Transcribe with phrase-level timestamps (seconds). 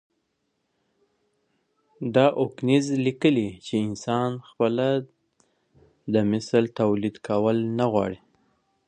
[2.13, 4.87] ډاوکېنز ليکلي چې انسان خپله
[6.13, 8.19] د مثل توليد کول نه غواړي.